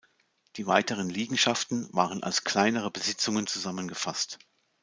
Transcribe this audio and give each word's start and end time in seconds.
Die 0.55 0.65
weiteren 0.65 1.09
Liegenschaften 1.11 1.87
waren 1.93 2.23
als 2.23 2.43
kleinere 2.43 2.89
Besitzungen 2.89 3.45
zusammengefasst. 3.45 4.39